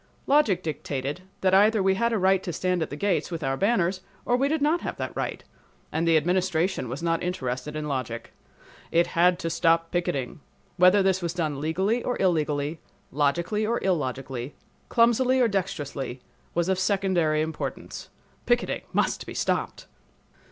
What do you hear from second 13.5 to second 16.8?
or illogically, clumsily or dexterously, was of